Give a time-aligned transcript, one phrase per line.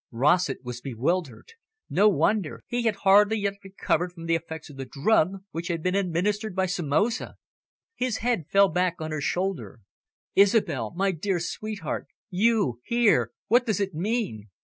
[0.09, 1.49] Rossett was bewildered.
[1.87, 2.63] No wonder!
[2.65, 6.55] He had hardly yet recovered from the effects of the drug which had been administered
[6.55, 7.35] by Somoza.
[7.93, 9.81] His head fell back on her shoulder.
[10.33, 12.07] "Isobel, my dear sweetheart!
[12.31, 13.29] You here!
[13.47, 14.49] What does it mean?"